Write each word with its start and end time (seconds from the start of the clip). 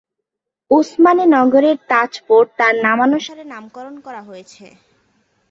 ওসমানী 0.71 1.25
নগরের 1.35 1.77
তাজপুর 1.89 2.41
তার 2.59 2.73
নামানুসারে 2.85 3.43
নামকরণ 3.53 3.95
করা 4.05 4.21
হয়েছে। 4.27 4.65